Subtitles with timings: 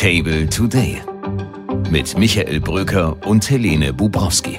[0.00, 0.98] Table Today
[1.90, 4.56] mit Michael Bröker und Helene Bubrowski.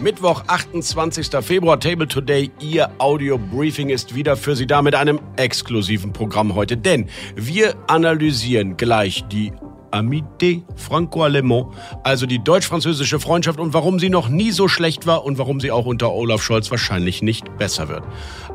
[0.00, 1.28] Mittwoch, 28.
[1.42, 2.50] Februar, Table Today.
[2.58, 6.76] Ihr Audio-Briefing ist wieder für Sie da mit einem exklusiven Programm heute.
[6.76, 9.52] Denn wir analysieren gleich die
[9.90, 11.74] Amité Franco-Allemand,
[12.04, 15.70] also die deutsch-französische Freundschaft und warum sie noch nie so schlecht war und warum sie
[15.70, 18.02] auch unter Olaf Scholz wahrscheinlich nicht besser wird.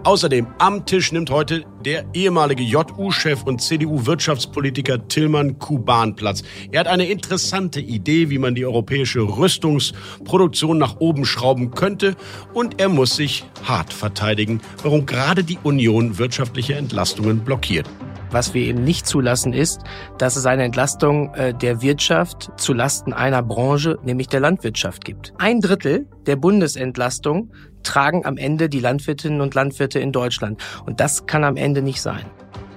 [0.03, 6.43] Außerdem am Tisch nimmt heute der ehemalige JU-Chef und CDU-Wirtschaftspolitiker Tillmann Kuban Platz.
[6.71, 12.15] Er hat eine interessante Idee, wie man die europäische Rüstungsproduktion nach oben schrauben könnte
[12.53, 17.89] und er muss sich hart verteidigen, warum gerade die Union wirtschaftliche Entlastungen blockiert.
[18.33, 19.81] Was wir eben nicht zulassen ist,
[20.17, 25.33] dass es eine Entlastung äh, der Wirtschaft zu Lasten einer Branche, nämlich der Landwirtschaft gibt.
[25.37, 27.51] Ein Drittel der Bundesentlastung
[27.83, 30.63] tragen am Ende die Landwirtinnen und Landwirte in Deutschland.
[30.83, 32.25] Und das kann am Ende nicht sein.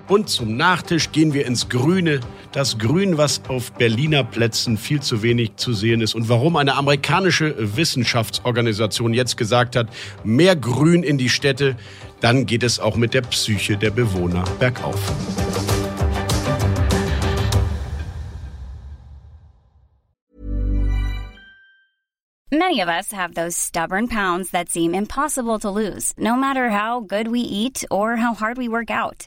[0.09, 2.21] Und zum Nachtisch gehen wir ins Grüne.
[2.53, 6.15] Das Grün, was auf Berliner Plätzen viel zu wenig zu sehen ist.
[6.15, 9.89] Und warum eine amerikanische Wissenschaftsorganisation jetzt gesagt hat,
[10.23, 11.77] mehr Grün in die Städte,
[12.21, 15.01] dann geht es auch mit der Psyche der Bewohner bergauf.
[22.53, 27.01] Many of us have those stubborn pounds that seem impossible to lose, no matter how
[27.01, 29.27] good we eat or how hard we work out.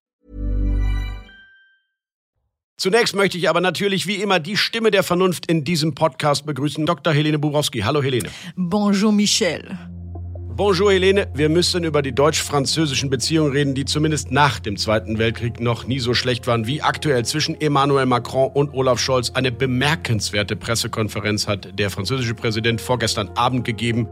[2.81, 6.83] Zunächst möchte ich aber natürlich wie immer die Stimme der Vernunft in diesem Podcast begrüßen.
[6.87, 7.13] Dr.
[7.13, 7.81] Helene Bubrowski.
[7.81, 8.27] Hallo Helene.
[8.55, 9.77] Bonjour Michel.
[10.55, 15.59] Bonjour Helene, wir müssen über die deutsch-französischen Beziehungen reden, die zumindest nach dem Zweiten Weltkrieg
[15.59, 19.29] noch nie so schlecht waren wie aktuell zwischen Emmanuel Macron und Olaf Scholz.
[19.29, 24.07] Eine bemerkenswerte Pressekonferenz hat der französische Präsident vorgestern Abend gegeben.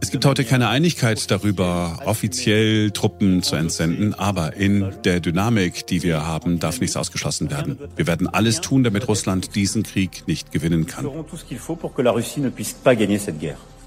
[0.00, 6.02] Es gibt heute keine Einigkeit darüber, offiziell Truppen zu entsenden, aber in der Dynamik, die
[6.02, 7.78] wir haben, darf nichts ausgeschlossen werden.
[7.94, 11.06] Wir werden alles tun, damit Russland diesen Krieg nicht gewinnen kann.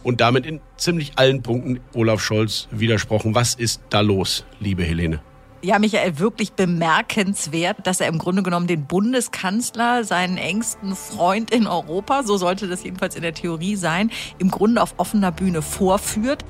[0.03, 3.33] Und damit in ziemlich allen Punkten Olaf Scholz widersprochen.
[3.33, 5.21] Was ist da los, liebe Helene?
[5.67, 11.67] Ja, Michael, wirklich bemerkenswert, dass er im Grunde genommen den Bundeskanzler, seinen engsten Freund in
[11.67, 16.45] Europa, so sollte das jedenfalls in der Theorie sein, im Grunde auf offener Bühne vorführt.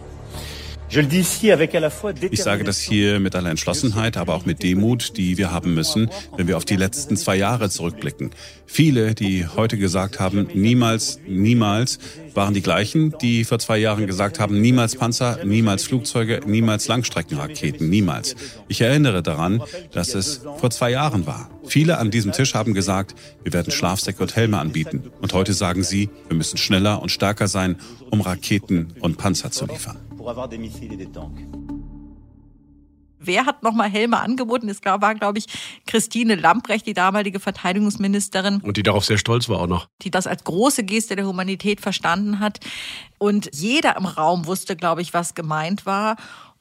[0.89, 6.09] Ich sage das hier mit aller Entschlossenheit, aber auch mit Demut, die wir haben müssen,
[6.37, 8.31] wenn wir auf die letzten zwei Jahre zurückblicken.
[8.65, 11.99] Viele, die heute gesagt haben, niemals, niemals,
[12.33, 17.89] waren die gleichen, die vor zwei Jahren gesagt haben, niemals Panzer, niemals Flugzeuge, niemals Langstreckenraketen,
[17.89, 18.35] niemals.
[18.69, 19.61] Ich erinnere daran,
[19.91, 21.49] dass es vor zwei Jahren war.
[21.65, 25.11] Viele an diesem Tisch haben gesagt, wir werden Schlafsäcke und Helme anbieten.
[25.21, 27.75] Und heute sagen sie, wir müssen schneller und stärker sein,
[28.09, 29.97] um Raketen und Panzer zu liefern
[30.29, 31.41] avoir des missiles et des tanks.
[33.19, 34.69] Wer hat nochmal Helme angeboten?
[34.69, 35.47] Es war, glaube ich,
[35.85, 38.61] Christine Lamprecht, die damalige Verteidigungsministerin.
[38.61, 39.89] Und die darauf sehr stolz war auch noch.
[40.03, 42.59] Die das als große Geste der Humanität verstanden hat.
[43.17, 46.15] Und jeder im Raum wusste, glaube ich, was gemeint war.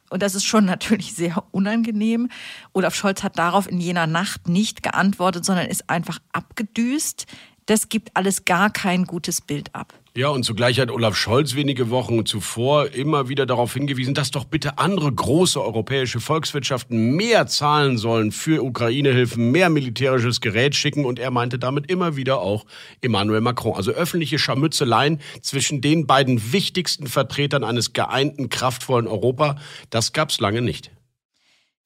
[0.09, 2.31] Und das ist schon natürlich sehr unangenehm.
[2.73, 7.27] Olaf Scholz hat darauf in jener Nacht nicht geantwortet, sondern ist einfach abgedüst.
[7.67, 9.93] Das gibt alles gar kein gutes Bild ab.
[10.17, 14.47] Ja, und zugleich hat Olaf Scholz wenige Wochen zuvor immer wieder darauf hingewiesen, dass doch
[14.47, 21.05] bitte andere große europäische Volkswirtschaften mehr zahlen sollen für Ukraine-Hilfen, mehr militärisches Gerät schicken.
[21.05, 22.65] Und er meinte damit immer wieder auch
[23.03, 23.75] Emmanuel Macron.
[23.75, 29.57] Also öffentliche Scharmützeleien zwischen den beiden wichtigsten Vertretern eines geeinten, kraftvollen Europa,
[29.91, 30.96] das gab's lange nicht.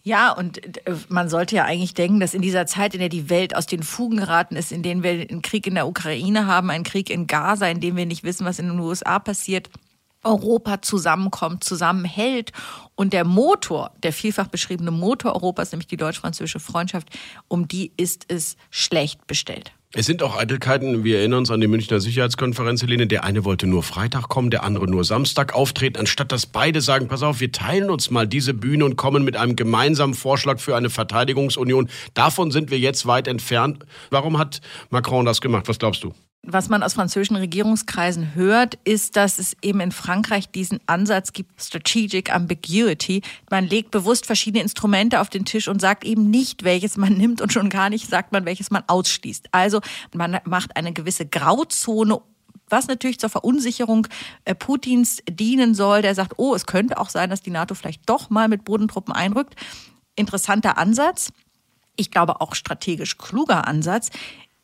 [0.02, 3.28] Ja, und äh, man sollte ja eigentlich denken, dass in dieser Zeit, in der die
[3.28, 6.70] Welt aus den Fugen geraten ist, in denen wir einen Krieg in der Ukraine haben,
[6.70, 9.68] einen Krieg in Gaza, in dem wir nicht wissen, was in den USA passiert,
[10.22, 12.52] Europa zusammenkommt, zusammenhält
[12.94, 17.08] und der Motor, der vielfach beschriebene Motor Europas, nämlich die deutsch-französische Freundschaft,
[17.48, 19.72] um die ist es schlecht bestellt.
[19.92, 21.02] Es sind auch Eitelkeiten.
[21.02, 23.08] Wir erinnern uns an die Münchner Sicherheitskonferenz, Helene.
[23.08, 27.08] Der eine wollte nur Freitag kommen, der andere nur Samstag auftreten, anstatt dass beide sagen,
[27.08, 30.76] pass auf, wir teilen uns mal diese Bühne und kommen mit einem gemeinsamen Vorschlag für
[30.76, 31.88] eine Verteidigungsunion.
[32.14, 33.84] Davon sind wir jetzt weit entfernt.
[34.10, 34.60] Warum hat
[34.90, 35.66] Macron das gemacht?
[35.66, 36.14] Was glaubst du?
[36.42, 41.62] Was man aus französischen Regierungskreisen hört, ist, dass es eben in Frankreich diesen Ansatz gibt,
[41.62, 43.20] Strategic Ambiguity.
[43.50, 47.42] Man legt bewusst verschiedene Instrumente auf den Tisch und sagt eben nicht, welches man nimmt
[47.42, 49.48] und schon gar nicht sagt man, welches man ausschließt.
[49.52, 49.80] Also
[50.14, 52.20] man macht eine gewisse Grauzone
[52.72, 54.06] was natürlich zur Verunsicherung
[54.44, 58.08] äh, Putins dienen soll, der sagt, oh, es könnte auch sein, dass die NATO vielleicht
[58.08, 59.56] doch mal mit Bodentruppen einrückt.
[60.14, 61.32] Interessanter Ansatz.
[61.96, 64.10] Ich glaube auch strategisch kluger Ansatz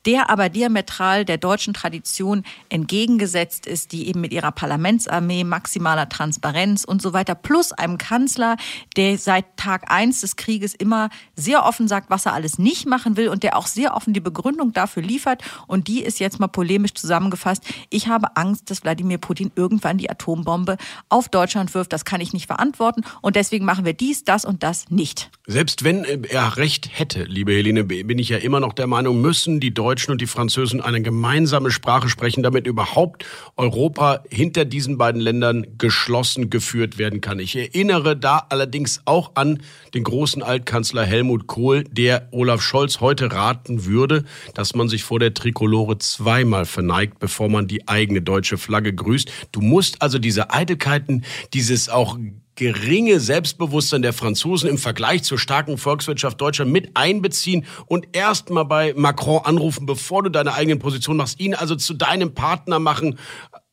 [0.06, 6.84] der aber diametral der deutschen Tradition entgegengesetzt ist, die eben mit ihrer Parlamentsarmee, maximaler Transparenz
[6.84, 8.56] und so weiter, plus einem Kanzler,
[8.96, 13.16] der seit Tag eins des Krieges immer sehr offen sagt, was er alles nicht machen
[13.16, 15.42] will und der auch sehr offen die Begründung dafür liefert.
[15.66, 17.64] Und die ist jetzt mal polemisch zusammengefasst.
[17.90, 20.76] Ich habe Angst, dass Wladimir Putin irgendwann die Atombombe
[21.08, 21.92] auf Deutschland wirft.
[21.92, 23.02] Das kann ich nicht verantworten.
[23.22, 25.30] Und deswegen machen wir dies, das und das nicht.
[25.46, 29.58] Selbst wenn er recht hätte, liebe Helene, bin ich ja immer noch der Meinung, müssen
[29.58, 33.24] die Deutschen Deutschen und die Französen eine gemeinsame Sprache sprechen, damit überhaupt
[33.56, 37.38] Europa hinter diesen beiden Ländern geschlossen geführt werden kann.
[37.38, 39.62] Ich erinnere da allerdings auch an
[39.94, 45.18] den großen Altkanzler Helmut Kohl, der Olaf Scholz heute raten würde, dass man sich vor
[45.18, 49.32] der Trikolore zweimal verneigt, bevor man die eigene deutsche Flagge grüßt.
[49.52, 52.18] Du musst also diese Eitelkeiten, dieses auch
[52.56, 58.64] geringe Selbstbewusstsein der Franzosen im Vergleich zur starken Volkswirtschaft Deutschland mit einbeziehen und erst mal
[58.64, 63.18] bei Macron anrufen, bevor du deine eigenen Position machst, ihn also zu deinem Partner machen.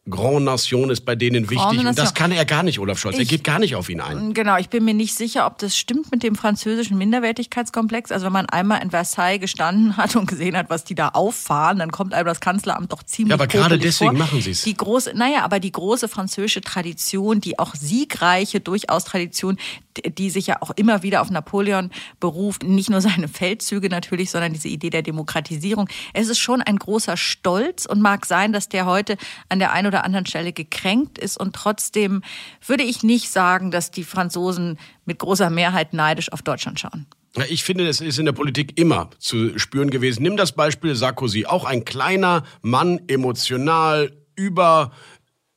[0.09, 1.79] Grand Nation ist bei denen wichtig.
[1.79, 3.15] Und das kann er gar nicht, Olaf Scholz.
[3.15, 4.33] Ich, er geht gar nicht auf ihn ein.
[4.33, 8.11] Genau, ich bin mir nicht sicher, ob das stimmt mit dem französischen Minderwertigkeitskomplex.
[8.11, 11.79] Also wenn man einmal in Versailles gestanden hat und gesehen hat, was die da auffahren,
[11.79, 14.19] dann kommt einem das Kanzleramt doch ziemlich Ja, aber gerade deswegen vor.
[14.19, 14.63] machen sie es.
[14.63, 19.57] Die große, naja, aber die große französische Tradition, die auch siegreiche, durchaus Tradition,
[20.17, 24.53] die sich ja auch immer wieder auf Napoleon beruft, nicht nur seine Feldzüge natürlich, sondern
[24.53, 25.89] diese Idee der Demokratisierung.
[26.13, 29.17] Es ist schon ein großer Stolz und mag sein, dass der heute
[29.49, 32.21] an der einen oder anderen Stelle gekränkt ist und trotzdem
[32.65, 37.05] würde ich nicht sagen, dass die Franzosen mit großer Mehrheit neidisch auf Deutschland schauen.
[37.49, 40.21] Ich finde, es ist in der Politik immer zu spüren gewesen.
[40.21, 41.47] Nimm das Beispiel Sarkozy.
[41.47, 44.91] Auch ein kleiner Mann, emotional, über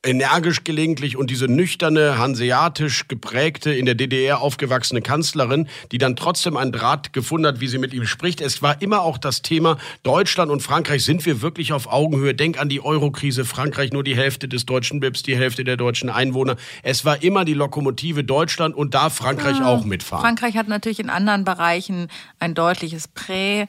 [0.03, 6.55] energisch gelegentlich und diese nüchterne, hanseatisch geprägte, in der DDR aufgewachsene Kanzlerin, die dann trotzdem
[6.55, 8.39] einen Draht gefunden hat, wie sie mit ihm spricht.
[8.39, 12.35] Es war immer auch das Thema, Deutschland und Frankreich, sind wir wirklich auf Augenhöhe?
[12.35, 16.09] Denk an die Eurokrise, Frankreich nur die Hälfte des deutschen BIPs, die Hälfte der deutschen
[16.09, 16.57] Einwohner.
[16.83, 19.65] Es war immer die Lokomotive Deutschland und da Frankreich ja.
[19.65, 20.21] auch mitfahren.
[20.21, 22.07] Frankreich hat natürlich in anderen Bereichen
[22.39, 23.65] ein deutliches Prä.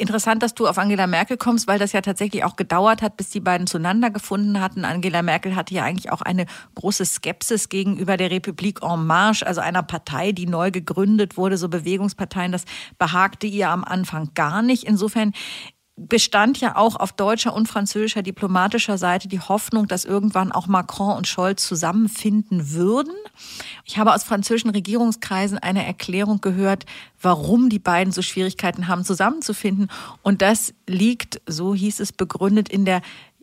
[0.00, 3.28] Interessant, dass du auf Angela Merkel kommst, weil das ja tatsächlich auch gedauert hat, bis
[3.28, 4.86] die beiden zueinander gefunden hatten.
[4.86, 9.60] Angela Merkel hatte ja eigentlich auch eine große Skepsis gegenüber der Republik en Marche, also
[9.60, 12.50] einer Partei, die neu gegründet wurde, so Bewegungsparteien.
[12.50, 12.64] Das
[12.96, 14.84] behagte ihr am Anfang gar nicht.
[14.84, 15.32] Insofern
[16.08, 21.16] bestand ja auch auf deutscher und französischer diplomatischer Seite die Hoffnung, dass irgendwann auch Macron
[21.16, 23.12] und Scholz zusammenfinden würden.
[23.84, 26.86] Ich habe aus französischen Regierungskreisen eine Erklärung gehört,
[27.20, 29.90] warum die beiden so Schwierigkeiten haben, zusammenzufinden.
[30.22, 33.02] Und das liegt, so hieß es, begründet in der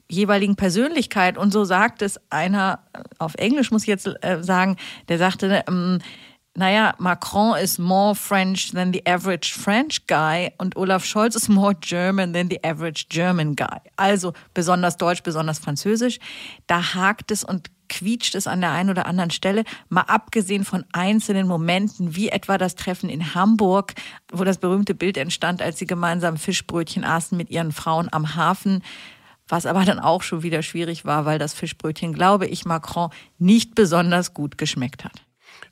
[0.10, 1.38] jeweiligen Persönlichkeit.
[1.38, 2.80] Und so sagt es einer,
[3.20, 4.78] auf Englisch muss ich jetzt äh, sagen,
[5.10, 6.00] der sagte, ähm,
[6.58, 11.76] naja, Macron ist more French than the average French guy und Olaf Scholz ist more
[11.76, 13.80] German than the average German guy.
[13.96, 16.18] Also besonders Deutsch, besonders Französisch.
[16.66, 20.84] Da hakt es und quietscht es an der einen oder anderen Stelle, mal abgesehen von
[20.94, 23.94] einzelnen Momenten, wie etwa das Treffen in Hamburg,
[24.32, 28.82] wo das berühmte Bild entstand, als sie gemeinsam Fischbrötchen aßen mit ihren Frauen am Hafen
[29.50, 33.76] was aber dann auch schon wieder schwierig war, weil das Fischbrötchen, glaube ich, Macron nicht
[33.76, 35.22] besonders gut geschmeckt hat.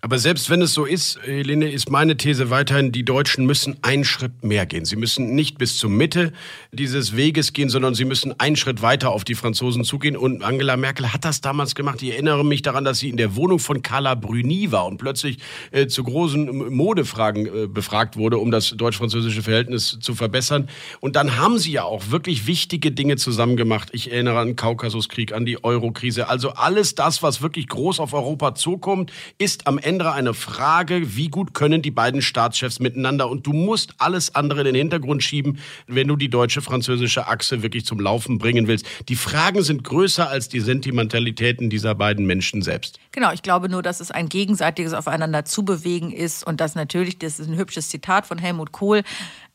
[0.06, 4.04] Aber selbst wenn es so ist, Helene, ist meine These weiterhin, die Deutschen müssen einen
[4.04, 4.86] Schritt mehr gehen.
[4.86, 6.32] Sie müssen nicht bis zur Mitte
[6.72, 10.16] dieses Weges gehen, sondern sie müssen einen Schritt weiter auf die Franzosen zugehen.
[10.16, 12.04] Und Angela Merkel hat das damals gemacht.
[12.04, 15.40] Ich erinnere mich daran, dass sie in der Wohnung von Carla Bruni war und plötzlich
[15.72, 20.70] äh, zu großen Modefragen äh, befragt wurde, um das deutsch-französische Verhältnis zu verbessern.
[21.00, 23.90] Und dann haben sie ja auch wirklich wichtige Dinge zusammen gemacht.
[23.92, 26.30] Ich erinnere an den Kaukasuskrieg, an die Eurokrise.
[26.30, 31.16] Also alles das, was wirklich groß auf Europa zukommt, ist am Ende Ende eine Frage,
[31.16, 35.24] wie gut können die beiden Staatschefs miteinander und du musst alles andere in den Hintergrund
[35.24, 38.86] schieben, wenn du die deutsche-französische Achse wirklich zum Laufen bringen willst.
[39.08, 43.00] Die Fragen sind größer als die Sentimentalitäten dieser beiden Menschen selbst.
[43.14, 47.40] Genau, ich glaube nur, dass es ein gegenseitiges Aufeinander zubewegen ist und das natürlich, das
[47.40, 49.02] ist ein hübsches Zitat von Helmut Kohl,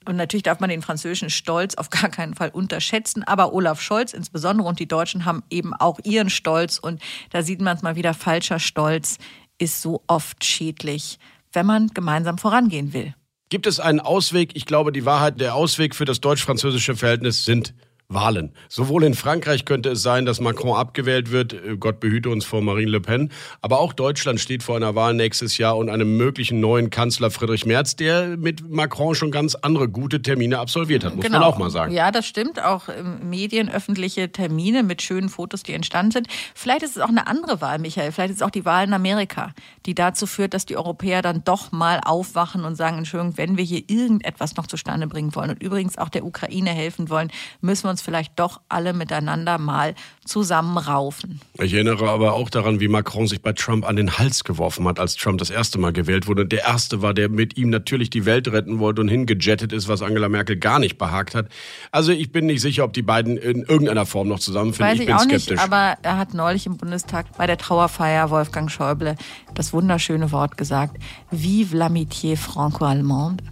[0.06, 3.22] und natürlich darf man den französischen Stolz auf gar keinen Fall unterschätzen.
[3.22, 6.78] Aber Olaf Scholz insbesondere und die Deutschen haben eben auch ihren Stolz.
[6.78, 9.18] Und da sieht man es mal wieder falscher Stolz
[9.60, 11.18] ist so oft schädlich,
[11.52, 13.14] wenn man gemeinsam vorangehen will.
[13.48, 14.52] Gibt es einen Ausweg?
[14.54, 17.74] Ich glaube, die Wahrheit, der Ausweg für das deutsch-französische Verhältnis sind
[18.10, 18.52] Wahlen.
[18.68, 22.60] Sowohl in Frankreich könnte es sein, dass Macron abgewählt wird, äh, Gott behüte uns vor
[22.60, 23.30] Marine Le Pen,
[23.62, 27.66] aber auch Deutschland steht vor einer Wahl nächstes Jahr und einem möglichen neuen Kanzler Friedrich
[27.66, 31.38] Merz, der mit Macron schon ganz andere gute Termine absolviert hat, muss genau.
[31.38, 31.92] man auch mal sagen.
[31.92, 32.62] Ja, das stimmt.
[32.62, 32.88] Auch
[33.22, 36.28] Medien, öffentliche Termine mit schönen Fotos, die entstanden sind.
[36.54, 38.10] Vielleicht ist es auch eine andere Wahl, Michael.
[38.12, 39.52] Vielleicht ist es auch die Wahl in Amerika,
[39.86, 43.64] die dazu führt, dass die Europäer dann doch mal aufwachen und sagen, Entschuldigung, wenn wir
[43.64, 47.90] hier irgendetwas noch zustande bringen wollen und übrigens auch der Ukraine helfen wollen, müssen wir
[47.90, 51.40] uns vielleicht doch alle miteinander mal zusammenraufen.
[51.58, 54.98] Ich erinnere aber auch daran, wie Macron sich bei Trump an den Hals geworfen hat,
[54.98, 56.42] als Trump das erste Mal gewählt wurde.
[56.42, 59.88] Und der erste war, der mit ihm natürlich die Welt retten wollte und hingejettet ist,
[59.88, 61.48] was Angela Merkel gar nicht behagt hat.
[61.90, 64.86] Also ich bin nicht sicher, ob die beiden in irgendeiner Form noch zusammenfinden.
[64.86, 65.50] Weiß ich, ich bin auch skeptisch.
[65.50, 69.16] nicht, aber er hat neulich im Bundestag bei der Trauerfeier Wolfgang Schäuble
[69.54, 70.96] das wunderschöne Wort gesagt,
[71.30, 73.44] Vive l'amitié franco-allemande.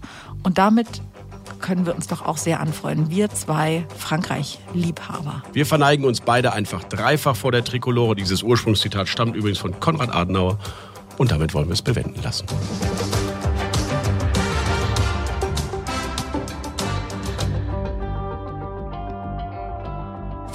[0.43, 1.03] Und damit
[1.59, 3.11] können wir uns doch auch sehr anfreuen.
[3.11, 5.43] Wir zwei Frankreich-Liebhaber.
[5.53, 8.15] Wir verneigen uns beide einfach dreifach vor der Trikolore.
[8.15, 10.59] Dieses Ursprungszitat stammt übrigens von Konrad Adenauer.
[11.17, 12.47] Und damit wollen wir es bewenden lassen.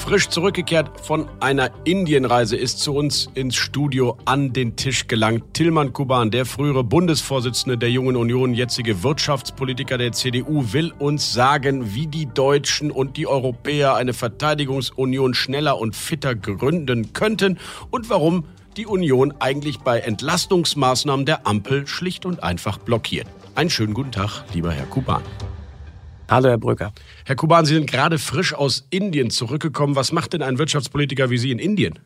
[0.03, 5.53] Frisch zurückgekehrt von einer Indienreise ist zu uns ins Studio an den Tisch gelangt.
[5.53, 11.95] Tilman Kuban, der frühere Bundesvorsitzende der Jungen Union, jetzige Wirtschaftspolitiker der CDU, will uns sagen,
[11.95, 17.57] wie die Deutschen und die Europäer eine Verteidigungsunion schneller und fitter gründen könnten
[17.89, 18.43] und warum
[18.75, 23.27] die Union eigentlich bei Entlastungsmaßnahmen der Ampel schlicht und einfach blockiert.
[23.55, 25.23] Einen schönen guten Tag, lieber Herr Kuban.
[26.29, 26.93] Hallo, Herr Brücker.
[27.25, 29.95] Herr Kuban, Sie sind gerade frisch aus Indien zurückgekommen.
[29.95, 31.99] Was macht denn ein Wirtschaftspolitiker wie Sie in Indien?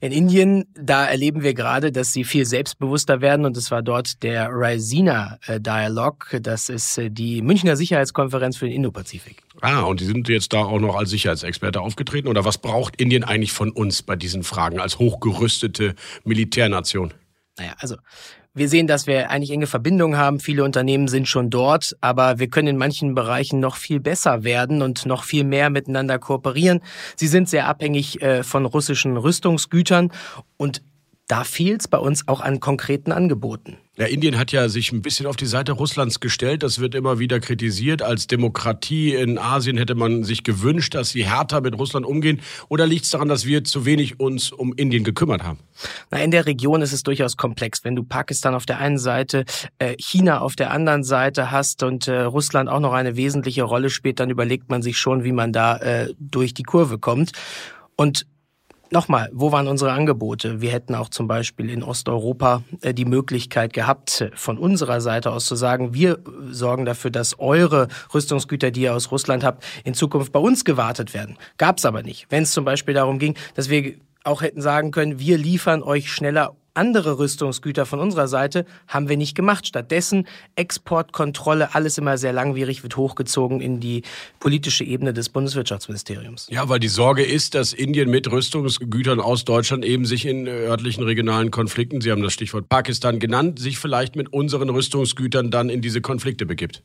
[0.00, 4.22] In Indien, da erleben wir gerade, dass sie viel selbstbewusster werden und es war dort
[4.22, 6.36] der Raisina Dialog.
[6.40, 9.42] Das ist äh, die Münchner Sicherheitskonferenz für den Indopazifik.
[9.60, 12.28] Ah, und Sie sind jetzt da auch noch als Sicherheitsexperte aufgetreten.
[12.28, 17.12] Oder was braucht Indien eigentlich von uns bei diesen Fragen als hochgerüstete Militärnation?
[17.58, 17.96] Naja, also
[18.58, 20.40] wir sehen, dass wir eigentlich enge Verbindungen haben.
[20.40, 24.82] Viele Unternehmen sind schon dort, aber wir können in manchen Bereichen noch viel besser werden
[24.82, 26.80] und noch viel mehr miteinander kooperieren.
[27.16, 30.12] Sie sind sehr abhängig äh, von russischen Rüstungsgütern
[30.56, 30.82] und
[31.26, 33.76] da fehlt es bei uns auch an konkreten Angeboten.
[33.98, 36.62] Ja, Indien hat ja sich ein bisschen auf die Seite Russlands gestellt.
[36.62, 38.00] Das wird immer wieder kritisiert.
[38.00, 42.40] Als Demokratie in Asien hätte man sich gewünscht, dass sie härter mit Russland umgehen.
[42.68, 45.58] Oder liegt es daran, dass wir zu wenig uns um Indien gekümmert haben?
[46.12, 47.82] Na, in der Region ist es durchaus komplex.
[47.82, 49.44] Wenn du Pakistan auf der einen Seite,
[49.80, 53.90] äh, China auf der anderen Seite hast und äh, Russland auch noch eine wesentliche Rolle
[53.90, 57.32] spielt, dann überlegt man sich schon, wie man da äh, durch die Kurve kommt.
[57.96, 58.26] Und
[58.90, 60.62] Nochmal, wo waren unsere Angebote?
[60.62, 65.44] Wir hätten auch zum Beispiel in Osteuropa äh, die Möglichkeit gehabt, von unserer Seite aus
[65.44, 66.18] zu sagen, wir
[66.50, 71.12] sorgen dafür, dass eure Rüstungsgüter, die ihr aus Russland habt, in Zukunft bei uns gewartet
[71.12, 71.36] werden.
[71.58, 72.26] Gab's aber nicht.
[72.30, 76.10] Wenn es zum Beispiel darum ging, dass wir auch hätten sagen können, wir liefern euch
[76.10, 79.66] schneller andere Rüstungsgüter von unserer Seite haben wir nicht gemacht.
[79.66, 84.02] Stattdessen Exportkontrolle, alles immer sehr langwierig, wird hochgezogen in die
[84.40, 86.46] politische Ebene des Bundeswirtschaftsministeriums.
[86.50, 91.02] Ja, weil die Sorge ist, dass Indien mit Rüstungsgütern aus Deutschland eben sich in örtlichen
[91.04, 95.82] regionalen Konflikten, Sie haben das Stichwort Pakistan genannt, sich vielleicht mit unseren Rüstungsgütern dann in
[95.82, 96.82] diese Konflikte begibt.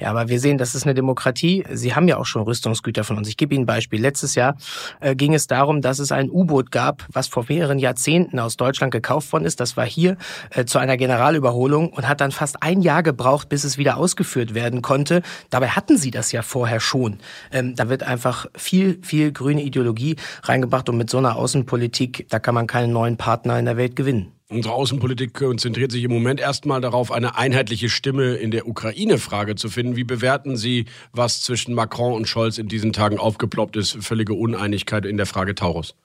[0.00, 1.64] Ja, aber wir sehen, das ist eine Demokratie.
[1.72, 3.28] Sie haben ja auch schon Rüstungsgüter von uns.
[3.28, 4.00] Ich gebe Ihnen ein Beispiel.
[4.00, 4.56] Letztes Jahr
[5.00, 8.92] äh, ging es darum, dass es ein U-Boot gab, was vor mehreren Jahrzehnten aus Deutschland
[8.92, 9.60] gekauft worden ist.
[9.60, 10.16] Das war hier
[10.50, 14.54] äh, zu einer Generalüberholung und hat dann fast ein Jahr gebraucht, bis es wieder ausgeführt
[14.54, 15.22] werden konnte.
[15.50, 17.18] Dabei hatten Sie das ja vorher schon.
[17.52, 22.38] Ähm, da wird einfach viel, viel grüne Ideologie reingebracht und mit so einer Außenpolitik, da
[22.38, 24.32] kann man keinen neuen Partner in der Welt gewinnen.
[24.54, 29.68] Unsere Außenpolitik konzentriert sich im Moment erstmal darauf, eine einheitliche Stimme in der Ukraine-Frage zu
[29.68, 29.96] finden.
[29.96, 33.96] Wie bewerten Sie, was zwischen Macron und Scholz in diesen Tagen aufgeploppt ist?
[34.04, 35.96] Völlige Uneinigkeit in der Frage Taurus.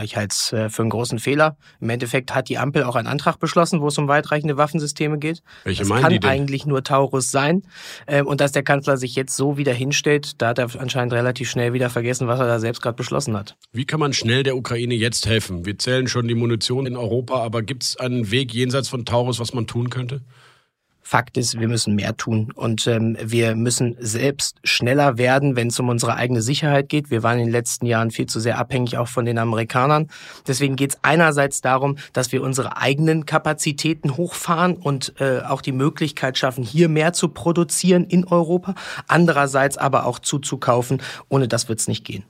[0.00, 1.56] Ich halte es äh, für einen großen Fehler.
[1.80, 5.42] Im Endeffekt hat die Ampel auch einen Antrag beschlossen, wo es um weitreichende Waffensysteme geht.
[5.64, 6.30] Welche das meinen kann die denn?
[6.30, 7.62] eigentlich nur Taurus sein.
[8.06, 11.50] Ähm, Und dass der Kanzler sich jetzt so wieder hinstellt, da hat er anscheinend relativ
[11.50, 13.56] schnell wieder vergessen, was er da selbst gerade beschlossen hat.
[13.72, 15.66] Wie kann man schnell der Ukraine jetzt helfen?
[15.66, 19.40] Wir zählen schon die Munition in Europa, aber gibt es einen Weg jenseits von Taurus,
[19.40, 20.22] was man tun könnte?
[21.12, 25.78] Fakt ist, wir müssen mehr tun und ähm, wir müssen selbst schneller werden, wenn es
[25.78, 27.10] um unsere eigene Sicherheit geht.
[27.10, 30.08] Wir waren in den letzten Jahren viel zu sehr abhängig auch von den Amerikanern.
[30.46, 35.72] Deswegen geht es einerseits darum, dass wir unsere eigenen Kapazitäten hochfahren und äh, auch die
[35.72, 38.74] Möglichkeit schaffen, hier mehr zu produzieren in Europa.
[39.06, 41.02] Andererseits aber auch zuzukaufen.
[41.28, 42.24] Ohne das wird es nicht gehen.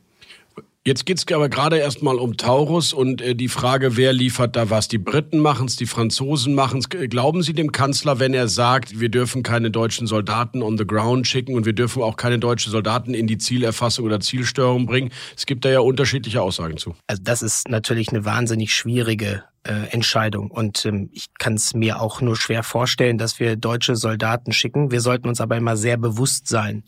[0.85, 4.89] Jetzt geht's aber gerade erstmal um Taurus und äh, die Frage, wer liefert da was?
[4.89, 6.89] Die Briten machen's, die Franzosen machen's.
[6.89, 11.29] Glauben Sie dem Kanzler, wenn er sagt, wir dürfen keine deutschen Soldaten on the ground
[11.29, 15.13] schicken und wir dürfen auch keine deutschen Soldaten in die Zielerfassung oder Zielstörung bringen?
[15.37, 16.97] Es gibt da ja unterschiedliche Aussagen zu.
[17.07, 20.51] Also das ist natürlich eine wahnsinnig schwierige äh, Entscheidung.
[20.51, 24.91] Und ähm, ich kann es mir auch nur schwer vorstellen, dass wir deutsche Soldaten schicken.
[24.91, 26.83] Wir sollten uns aber immer sehr bewusst sein,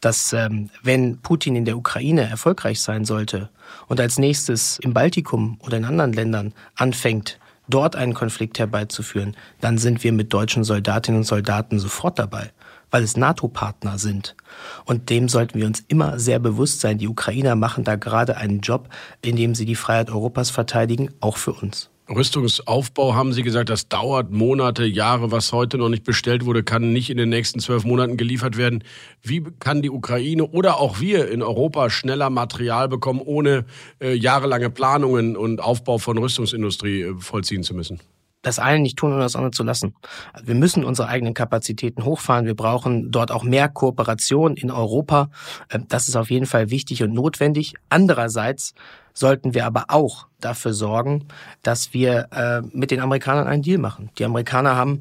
[0.00, 3.50] dass ähm, wenn Putin in der Ukraine erfolgreich sein sollte
[3.86, 9.78] und als nächstes im Baltikum oder in anderen Ländern anfängt, dort einen Konflikt herbeizuführen, dann
[9.78, 12.52] sind wir mit deutschen Soldatinnen und Soldaten sofort dabei,
[12.90, 14.36] weil es NATO-Partner sind.
[14.84, 16.98] Und dem sollten wir uns immer sehr bewusst sein.
[16.98, 18.88] Die Ukrainer machen da gerade einen Job,
[19.22, 21.90] in dem sie die Freiheit Europas verteidigen, auch für uns.
[22.08, 25.32] Rüstungsaufbau haben Sie gesagt, das dauert Monate, Jahre.
[25.32, 28.84] Was heute noch nicht bestellt wurde, kann nicht in den nächsten zwölf Monaten geliefert werden.
[29.22, 33.64] Wie kann die Ukraine oder auch wir in Europa schneller Material bekommen, ohne
[34.00, 38.00] äh, jahrelange Planungen und Aufbau von Rüstungsindustrie äh, vollziehen zu müssen?
[38.42, 39.96] das eine nicht tun und das andere zu lassen.
[40.40, 42.46] Wir müssen unsere eigenen Kapazitäten hochfahren.
[42.46, 45.30] Wir brauchen dort auch mehr Kooperation in Europa.
[45.68, 47.74] Äh, das ist auf jeden Fall wichtig und notwendig.
[47.88, 48.74] Andererseits
[49.16, 51.26] sollten wir aber auch dafür sorgen,
[51.62, 54.10] dass wir äh, mit den Amerikanern einen Deal machen.
[54.18, 55.00] Die Amerikaner haben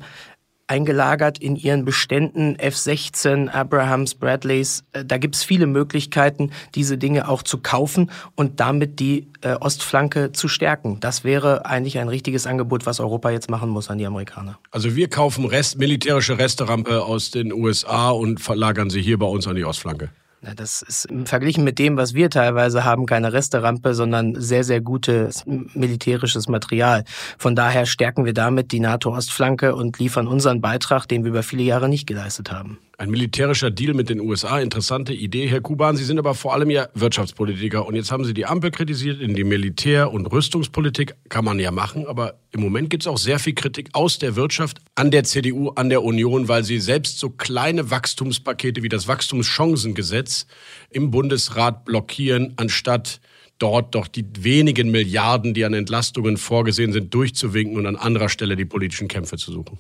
[0.67, 4.84] eingelagert in ihren Beständen F-16, Abrahams, Bradleys.
[4.93, 10.31] Äh, da gibt's viele Möglichkeiten, diese Dinge auch zu kaufen und damit die äh, Ostflanke
[10.31, 11.00] zu stärken.
[11.01, 14.57] Das wäre eigentlich ein richtiges Angebot, was Europa jetzt machen muss an die Amerikaner.
[14.72, 19.48] Also wir kaufen Rest, militärische Resterampe aus den USA und verlagern sie hier bei uns
[19.48, 20.10] an die Ostflanke.
[20.55, 25.43] Das ist verglichen mit dem, was wir teilweise haben, keine Resterampe, sondern sehr, sehr gutes
[25.45, 27.03] militärisches Material.
[27.37, 31.63] Von daher stärken wir damit die NATO-Ostflanke und liefern unseren Beitrag, den wir über viele
[31.63, 32.77] Jahre nicht geleistet haben.
[32.97, 35.47] Ein militärischer Deal mit den USA, interessante Idee.
[35.47, 38.71] Herr Kuban, Sie sind aber vor allem ja Wirtschaftspolitiker und jetzt haben Sie die Ampel
[38.71, 39.19] kritisiert.
[39.19, 43.17] In die Militär- und Rüstungspolitik kann man ja machen, aber im Moment gibt es auch
[43.17, 47.19] sehr viel Kritik aus der Wirtschaft an der CDU, an der Union, weil sie selbst
[47.19, 50.47] so kleine Wachstumspakete wie das Wachstumschancengesetz
[50.89, 53.19] im Bundesrat blockieren, anstatt
[53.59, 58.55] dort doch die wenigen Milliarden, die an Entlastungen vorgesehen sind, durchzuwinken und an anderer Stelle
[58.55, 59.79] die politischen Kämpfe zu suchen.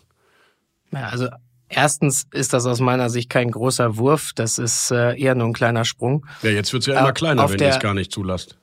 [0.91, 1.27] Ja, also
[1.69, 5.53] Erstens ist das aus meiner Sicht kein großer Wurf, das ist äh, eher nur ein
[5.53, 6.25] kleiner Sprung.
[6.41, 8.57] Ja, jetzt wird es ja immer kleiner, wenn ihr es gar nicht zulasst.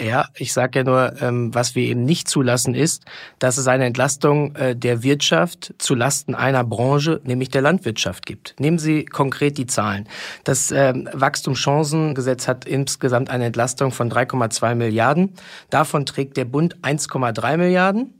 [0.00, 3.04] Ja, ich sage ja nur, ähm, was wir eben nicht zulassen ist,
[3.38, 8.54] dass es eine Entlastung äh, der Wirtschaft zu Lasten einer Branche, nämlich der Landwirtschaft gibt.
[8.58, 10.08] Nehmen Sie konkret die Zahlen.
[10.44, 15.34] Das ähm, Wachstumschancengesetz hat insgesamt eine Entlastung von 3,2 Milliarden.
[15.68, 18.19] Davon trägt der Bund 1,3 Milliarden.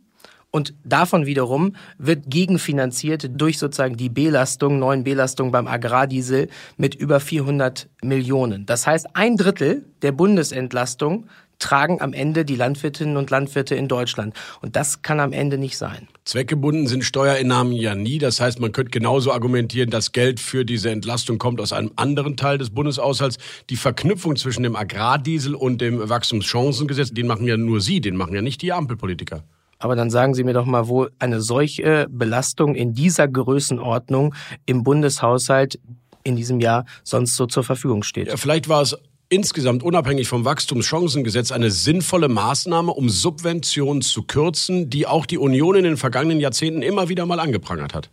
[0.50, 7.20] Und davon wiederum wird gegenfinanziert durch sozusagen die Belastung, neuen Belastung beim Agrardiesel mit über
[7.20, 8.66] 400 Millionen.
[8.66, 11.26] Das heißt, ein Drittel der Bundesentlastung
[11.60, 14.34] tragen am Ende die Landwirtinnen und Landwirte in Deutschland.
[14.60, 16.08] Und das kann am Ende nicht sein.
[16.24, 18.18] Zweckgebunden sind Steuereinnahmen ja nie.
[18.18, 22.36] Das heißt, man könnte genauso argumentieren, das Geld für diese Entlastung kommt aus einem anderen
[22.36, 23.36] Teil des Bundeshaushalts.
[23.68, 28.34] Die Verknüpfung zwischen dem Agrardiesel und dem Wachstumschancengesetz, den machen ja nur Sie, den machen
[28.34, 29.44] ja nicht die Ampelpolitiker.
[29.80, 34.34] Aber dann sagen Sie mir doch mal, wo eine solche Belastung in dieser Größenordnung
[34.66, 35.80] im Bundeshaushalt
[36.22, 38.28] in diesem Jahr sonst so zur Verfügung steht.
[38.28, 38.96] Ja, vielleicht war es
[39.30, 45.76] insgesamt unabhängig vom Wachstumschancengesetz eine sinnvolle Maßnahme, um Subventionen zu kürzen, die auch die Union
[45.76, 48.10] in den vergangenen Jahrzehnten immer wieder mal angeprangert hat.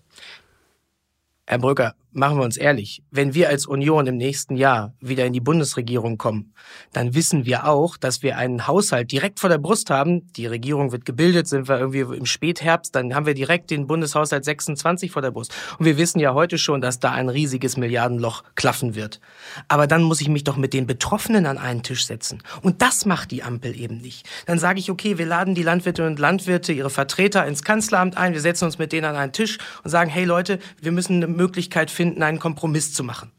[1.48, 5.34] Herr Brücker, machen wir uns ehrlich, wenn wir als Union im nächsten Jahr wieder in
[5.34, 6.54] die Bundesregierung kommen,
[6.94, 10.28] dann wissen wir auch, dass wir einen Haushalt direkt vor der Brust haben.
[10.34, 14.46] Die Regierung wird gebildet, sind wir irgendwie im Spätherbst, dann haben wir direkt den Bundeshaushalt
[14.46, 15.54] 26 vor der Brust.
[15.78, 19.20] Und wir wissen ja heute schon, dass da ein riesiges Milliardenloch klaffen wird.
[19.68, 22.42] Aber dann muss ich mich doch mit den Betroffenen an einen Tisch setzen.
[22.62, 24.28] Und das macht die Ampel eben nicht.
[24.46, 28.34] Dann sage ich, okay, wir laden die Landwirte und Landwirte, ihre Vertreter ins Kanzleramt ein,
[28.34, 31.28] wir setzen uns mit denen an einen Tisch und sagen, hey Leute, wir müssen eine
[31.28, 33.32] Möglichkeit finden, einen Kompromiss zu machen.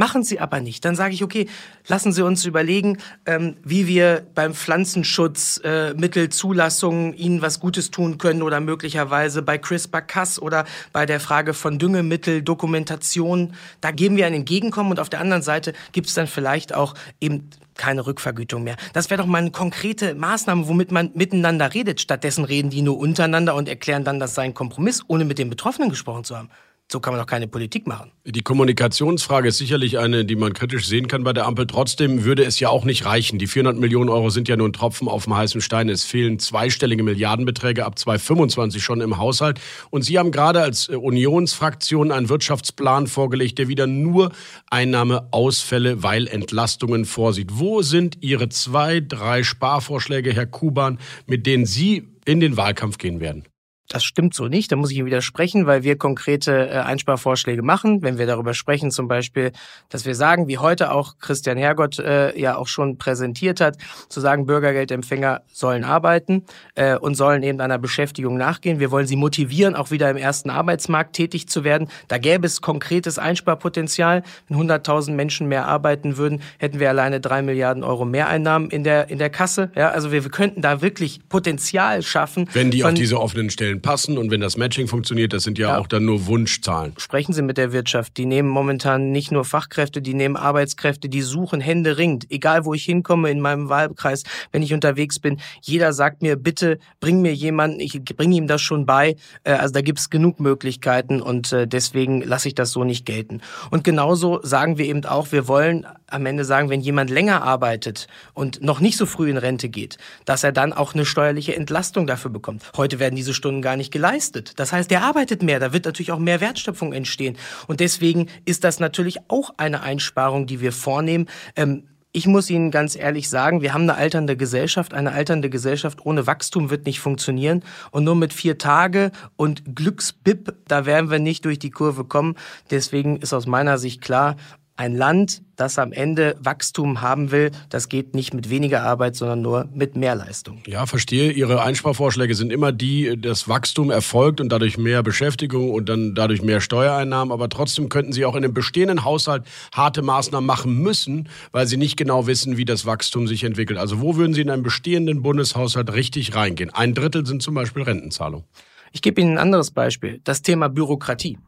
[0.00, 0.82] Machen Sie aber nicht.
[0.86, 1.46] Dann sage ich, okay,
[1.86, 2.96] lassen Sie uns überlegen,
[3.26, 9.58] ähm, wie wir beim Pflanzenschutz äh, Mittelzulassungen Ihnen was Gutes tun können oder möglicherweise bei
[9.58, 13.52] CRISPR-Cas oder bei der Frage von Düngemitteldokumentation.
[13.82, 16.94] Da geben wir ein Entgegenkommen und auf der anderen Seite gibt es dann vielleicht auch
[17.20, 18.76] eben keine Rückvergütung mehr.
[18.94, 22.00] Das wäre doch mal eine konkrete Maßnahme, womit man miteinander redet.
[22.00, 25.50] Stattdessen reden die nur untereinander und erklären dann, das sei ein Kompromiss, ohne mit den
[25.50, 26.48] Betroffenen gesprochen zu haben.
[26.92, 28.10] So kann man doch keine Politik machen.
[28.24, 31.68] Die Kommunikationsfrage ist sicherlich eine, die man kritisch sehen kann bei der Ampel.
[31.68, 33.38] Trotzdem würde es ja auch nicht reichen.
[33.38, 35.88] Die 400 Millionen Euro sind ja nur ein Tropfen auf dem heißen Stein.
[35.88, 39.60] Es fehlen zweistellige Milliardenbeträge ab 2025 schon im Haushalt.
[39.90, 44.32] Und Sie haben gerade als äh, Unionsfraktion einen Wirtschaftsplan vorgelegt, der wieder nur
[44.68, 47.50] Einnahmeausfälle, weil Entlastungen vorsieht.
[47.52, 53.20] Wo sind Ihre zwei, drei Sparvorschläge, Herr Kuban, mit denen Sie in den Wahlkampf gehen
[53.20, 53.44] werden?
[53.90, 54.70] Das stimmt so nicht.
[54.70, 58.02] Da muss ich Ihnen widersprechen, weil wir konkrete äh, Einsparvorschläge machen.
[58.02, 59.50] Wenn wir darüber sprechen, zum Beispiel,
[59.88, 64.20] dass wir sagen, wie heute auch Christian Hergott äh, ja auch schon präsentiert hat, zu
[64.20, 66.44] sagen, Bürgergeldempfänger sollen arbeiten
[66.76, 68.78] äh, und sollen eben einer Beschäftigung nachgehen.
[68.78, 71.88] Wir wollen sie motivieren, auch wieder im ersten Arbeitsmarkt tätig zu werden.
[72.06, 74.22] Da gäbe es konkretes Einsparpotenzial.
[74.48, 79.10] Wenn 100.000 Menschen mehr arbeiten würden, hätten wir alleine drei Milliarden Euro Mehreinnahmen in der
[79.10, 79.72] in der Kasse.
[79.74, 82.48] Ja, also wir, wir könnten da wirklich Potenzial schaffen.
[82.52, 85.70] Wenn die auf diese offenen Stellen passen und wenn das Matching funktioniert, das sind ja,
[85.70, 86.94] ja, auch dann nur Wunschzahlen.
[86.98, 88.16] Sprechen Sie mit der Wirtschaft.
[88.16, 92.30] Die nehmen momentan nicht nur Fachkräfte, die nehmen Arbeitskräfte, die suchen Hände ringend.
[92.30, 96.78] Egal wo ich hinkomme in meinem Wahlkreis, wenn ich unterwegs bin, jeder sagt mir, bitte
[97.00, 99.16] bring mir jemanden, ich bringe ihm das schon bei.
[99.44, 103.06] Äh, also da gibt es genug Möglichkeiten und äh, deswegen lasse ich das so nicht
[103.06, 103.40] gelten.
[103.70, 108.06] Und genauso sagen wir eben auch, wir wollen am Ende sagen, wenn jemand länger arbeitet
[108.34, 112.06] und noch nicht so früh in Rente geht, dass er dann auch eine steuerliche Entlastung
[112.06, 112.62] dafür bekommt.
[112.76, 114.52] Heute werden diese Stunden gar nicht geleistet.
[114.56, 117.36] Das heißt, der arbeitet mehr, da wird natürlich auch mehr Wertschöpfung entstehen.
[117.66, 121.26] Und deswegen ist das natürlich auch eine Einsparung, die wir vornehmen.
[121.56, 124.94] Ähm, ich muss Ihnen ganz ehrlich sagen, wir haben eine alternde Gesellschaft.
[124.94, 127.62] Eine alternde Gesellschaft ohne Wachstum wird nicht funktionieren.
[127.92, 132.34] Und nur mit vier Tage und Glücksbib, da werden wir nicht durch die Kurve kommen.
[132.70, 134.36] Deswegen ist aus meiner Sicht klar,
[134.76, 139.42] ein Land, das am Ende Wachstum haben will, das geht nicht mit weniger Arbeit, sondern
[139.42, 140.62] nur mit mehr Leistung.
[140.66, 141.32] Ja, verstehe.
[141.32, 146.42] Ihre Einsparvorschläge sind immer die, dass Wachstum erfolgt und dadurch mehr Beschäftigung und dann dadurch
[146.42, 147.30] mehr Steuereinnahmen.
[147.32, 149.44] Aber trotzdem könnten Sie auch in dem bestehenden Haushalt
[149.74, 153.78] harte Maßnahmen machen müssen, weil Sie nicht genau wissen, wie das Wachstum sich entwickelt.
[153.78, 156.70] Also wo würden Sie in einen bestehenden Bundeshaushalt richtig reingehen?
[156.70, 158.46] Ein Drittel sind zum Beispiel Rentenzahlungen.
[158.92, 160.20] Ich gebe Ihnen ein anderes Beispiel.
[160.24, 161.38] Das Thema Bürokratie.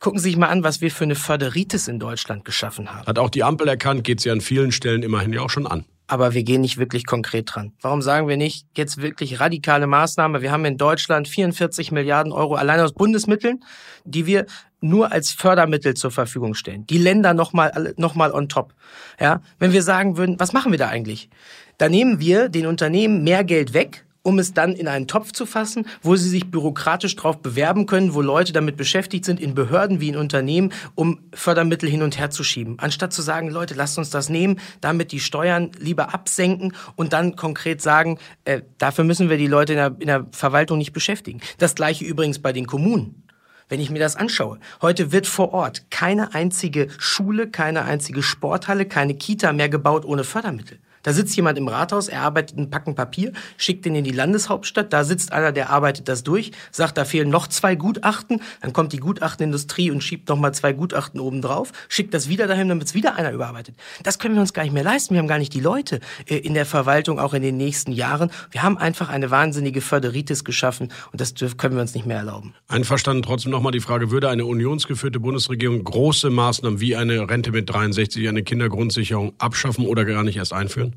[0.00, 3.06] Gucken Sie sich mal an, was wir für eine Föderitis in Deutschland geschaffen haben.
[3.06, 5.84] Hat auch die Ampel erkannt, geht sie an vielen Stellen immerhin ja auch schon an.
[6.06, 7.74] Aber wir gehen nicht wirklich konkret dran.
[7.82, 10.40] Warum sagen wir nicht jetzt wirklich radikale Maßnahme?
[10.40, 13.62] Wir haben in Deutschland 44 Milliarden Euro allein aus Bundesmitteln,
[14.04, 14.46] die wir
[14.80, 16.86] nur als Fördermittel zur Verfügung stellen.
[16.86, 18.72] Die Länder nochmal noch mal on top.
[19.20, 21.28] Ja, wenn wir sagen würden, was machen wir da eigentlich?
[21.76, 25.46] Da nehmen wir den Unternehmen mehr Geld weg, um es dann in einen Topf zu
[25.46, 30.00] fassen, wo sie sich bürokratisch darauf bewerben können, wo Leute damit beschäftigt sind, in Behörden
[30.00, 32.78] wie in Unternehmen, um Fördermittel hin und her zu schieben.
[32.78, 37.36] Anstatt zu sagen, Leute, lasst uns das nehmen, damit die Steuern lieber absenken und dann
[37.36, 41.40] konkret sagen, äh, dafür müssen wir die Leute in der, in der Verwaltung nicht beschäftigen.
[41.58, 43.22] Das gleiche übrigens bei den Kommunen
[43.70, 44.58] wenn ich mir das anschaue.
[44.82, 50.24] Heute wird vor Ort keine einzige Schule, keine einzige Sporthalle, keine Kita mehr gebaut ohne
[50.24, 50.80] Fördermittel.
[51.02, 54.92] Da sitzt jemand im Rathaus, er arbeitet einen Packen Papier, schickt den in die Landeshauptstadt,
[54.92, 58.92] da sitzt einer, der arbeitet das durch, sagt, da fehlen noch zwei Gutachten, dann kommt
[58.92, 62.94] die Gutachtenindustrie und schiebt nochmal zwei Gutachten oben drauf, schickt das wieder dahin, dann wird's
[62.94, 63.76] wieder einer überarbeitet.
[64.02, 65.14] Das können wir uns gar nicht mehr leisten.
[65.14, 68.30] Wir haben gar nicht die Leute äh, in der Verwaltung, auch in den nächsten Jahren.
[68.50, 72.54] Wir haben einfach eine wahnsinnige Föderitis geschaffen und das können wir uns nicht mehr erlauben.
[72.68, 77.70] Einverstanden trotzdem nochmal die Frage, würde eine unionsgeführte Bundesregierung große Maßnahmen wie eine Rente mit
[77.70, 80.89] 63, eine Kindergrundsicherung abschaffen oder gar nicht erst einführen?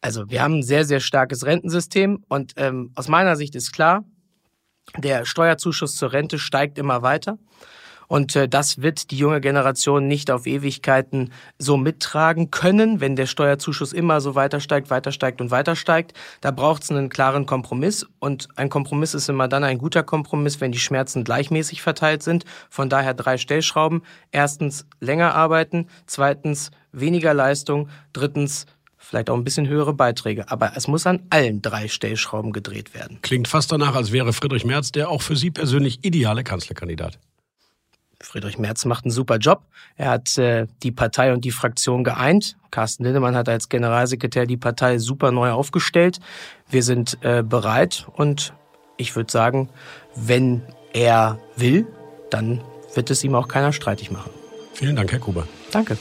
[0.00, 4.04] Also wir haben ein sehr, sehr starkes Rentensystem und ähm, aus meiner Sicht ist klar,
[4.96, 7.38] der Steuerzuschuss zur Rente steigt immer weiter.
[8.08, 13.26] Und äh, das wird die junge Generation nicht auf Ewigkeiten so mittragen können, wenn der
[13.26, 16.14] Steuerzuschuss immer so weiter steigt, weiter steigt und weiter steigt.
[16.40, 18.06] Da braucht es einen klaren Kompromiss.
[18.18, 22.46] Und ein Kompromiss ist immer dann ein guter Kompromiss, wenn die Schmerzen gleichmäßig verteilt sind.
[22.70, 24.02] Von daher drei Stellschrauben.
[24.32, 28.64] Erstens länger arbeiten, zweitens weniger Leistung, drittens
[29.08, 30.50] vielleicht auch ein bisschen höhere Beiträge.
[30.50, 33.18] Aber es muss an allen drei Stellschrauben gedreht werden.
[33.22, 37.18] Klingt fast danach, als wäre Friedrich Merz der auch für Sie persönlich ideale Kanzlerkandidat.
[38.20, 39.62] Friedrich Merz macht einen super Job.
[39.96, 42.56] Er hat äh, die Partei und die Fraktion geeint.
[42.70, 46.18] Carsten Lindemann hat als Generalsekretär die Partei super neu aufgestellt.
[46.68, 48.52] Wir sind äh, bereit und
[48.96, 49.70] ich würde sagen,
[50.16, 51.86] wenn er will,
[52.30, 52.60] dann
[52.94, 54.32] wird es ihm auch keiner streitig machen.
[54.74, 55.46] Vielen Dank, Herr Kuber.
[55.70, 55.96] Danke.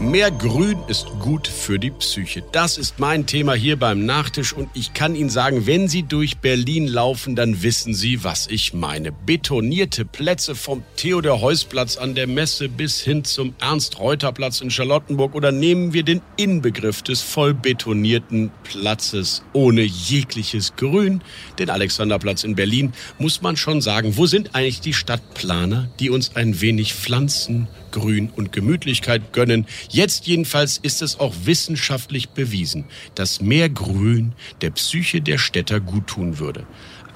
[0.00, 2.44] Mehr Grün ist gut für die Psyche.
[2.52, 6.38] Das ist mein Thema hier beim Nachtisch und ich kann Ihnen sagen, wenn Sie durch
[6.38, 9.10] Berlin laufen, dann wissen Sie, was ich meine.
[9.10, 15.92] Betonierte Plätze vom Theodor-Heuss-Platz an der Messe bis hin zum Ernst-Reuter-Platz in Charlottenburg oder nehmen
[15.92, 21.22] wir den Inbegriff des voll betonierten Platzes ohne jegliches Grün,
[21.58, 26.36] den Alexanderplatz in Berlin, muss man schon sagen, wo sind eigentlich die Stadtplaner, die uns
[26.36, 29.66] ein wenig Pflanzen, Grün und Gemütlichkeit gönnen.
[29.88, 36.38] Jetzt jedenfalls ist es auch wissenschaftlich bewiesen, dass mehr Grün der Psyche der Städter guttun
[36.38, 36.66] würde.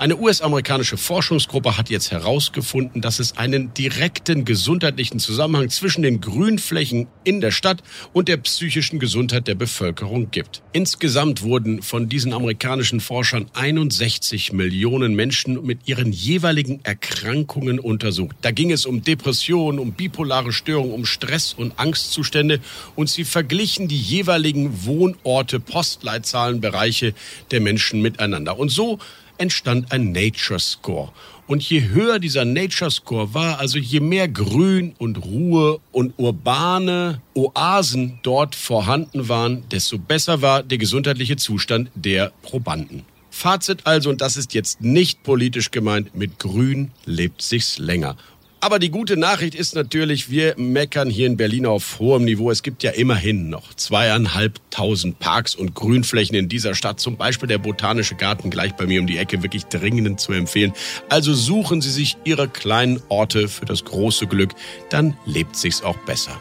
[0.03, 7.07] Eine US-amerikanische Forschungsgruppe hat jetzt herausgefunden, dass es einen direkten gesundheitlichen Zusammenhang zwischen den Grünflächen
[7.23, 10.61] in der Stadt und der psychischen Gesundheit der Bevölkerung gibt.
[10.73, 18.35] Insgesamt wurden von diesen amerikanischen Forschern 61 Millionen Menschen mit ihren jeweiligen Erkrankungen untersucht.
[18.43, 22.59] Da ging es um Depressionen, um bipolare Störungen, um Stress- und Angstzustände
[22.97, 27.15] und sie verglichen die jeweiligen Wohnorte, Postleitzahlenbereiche
[27.53, 28.59] der Menschen miteinander.
[28.59, 28.99] Und so
[29.43, 31.11] entstand ein Nature Score.
[31.49, 37.21] Und je höher dieser Nature Score war, also je mehr Grün und Ruhe und urbane
[37.35, 43.05] Oasen dort vorhanden waren, desto besser war der gesundheitliche Zustand der Probanden.
[43.31, 48.17] Fazit also, und das ist jetzt nicht politisch gemeint, mit Grün lebt sich's länger.
[48.65, 52.49] Aber die gute Nachricht ist natürlich, wir meckern hier in Berlin auf hohem Niveau.
[52.49, 57.01] Es gibt ja immerhin noch zweieinhalbtausend Parks und Grünflächen in dieser Stadt.
[57.01, 59.43] Zum Beispiel der Botanische Garten gleich bei mir um die Ecke.
[59.43, 60.75] Wirklich dringend zu empfehlen.
[61.09, 64.53] Also suchen Sie sich Ihre kleinen Orte für das große Glück.
[64.91, 66.41] Dann lebt sich's auch besser.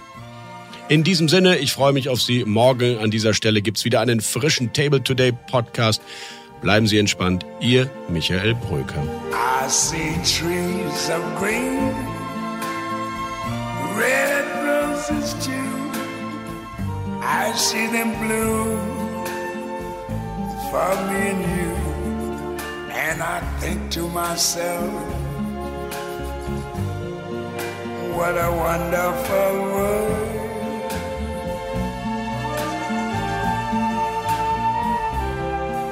[0.90, 2.46] In diesem Sinne, ich freue mich auf Sie.
[2.46, 6.04] Morgen an dieser Stelle gibt's wieder einen frischen Table Today Podcast.
[6.62, 7.46] Bleiben Sie entspannt.
[7.60, 9.04] Ihr Michael Bröker.
[9.34, 11.92] I see trees of green,
[13.98, 15.52] red roses too.
[17.22, 18.78] I see them bloom
[20.70, 21.74] for me and you.
[22.94, 24.92] And I think to myself,
[28.16, 30.31] what a wonderful world.